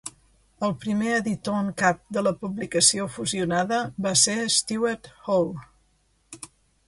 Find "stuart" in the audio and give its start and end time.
4.57-5.11